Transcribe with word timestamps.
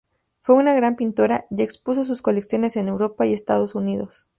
Fue 0.39 0.55
una 0.55 0.73
gran 0.73 0.95
pintora, 0.95 1.45
y 1.51 1.61
expuso 1.61 2.03
sus 2.05 2.23
colecciones 2.23 2.75
en 2.75 2.87
Europa 2.87 3.27
y 3.27 3.33
Estados 3.33 3.75
Unidos. 3.75 4.27